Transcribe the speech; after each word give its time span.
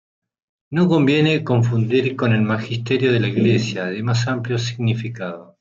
No 0.71 0.87
conviene 0.87 1.43
confundir 1.43 2.15
con 2.15 2.33
el 2.33 2.41
Magisterio 2.41 3.13
de 3.13 3.19
la 3.19 3.27
Iglesia, 3.27 3.85
de 3.85 4.01
más 4.01 4.27
amplio 4.27 4.57
significado. 4.57 5.49